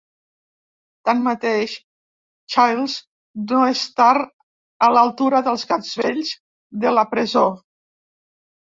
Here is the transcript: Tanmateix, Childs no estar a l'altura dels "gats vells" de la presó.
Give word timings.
Tanmateix, 1.09 1.75
Childs 2.55 2.97
no 3.53 3.61
estar 3.75 4.09
a 4.89 4.91
l'altura 4.97 5.45
dels 5.51 5.69
"gats 5.75 5.95
vells" 6.03 6.37
de 6.87 6.99
la 6.99 7.09
presó. 7.17 7.49